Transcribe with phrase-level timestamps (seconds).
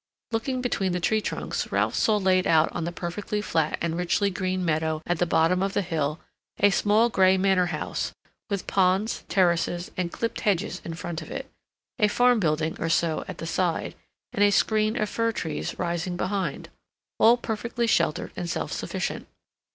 [0.31, 4.31] Looking between the tree trunks, Ralph saw laid out on the perfectly flat and richly
[4.31, 6.19] green meadow at the bottom of the hill
[6.57, 8.11] a small gray manor house,
[8.49, 11.51] with ponds, terraces, and clipped hedges in front of it,
[11.99, 13.93] a farm building or so at the side,
[14.33, 16.69] and a screen of fir trees rising behind,
[17.19, 19.27] all perfectly sheltered and self sufficient.